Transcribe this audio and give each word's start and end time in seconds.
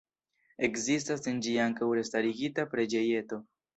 Ekzistas 0.67 1.21
en 1.31 1.37
ĝi 1.47 1.53
ankaŭ 1.67 1.91
restarigita 1.99 2.67
preĝejeto. 2.73 3.41